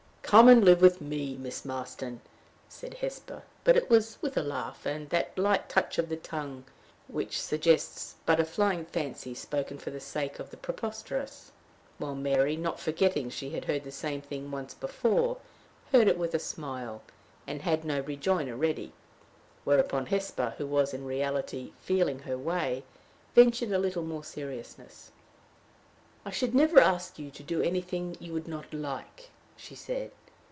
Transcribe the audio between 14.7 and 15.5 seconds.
before,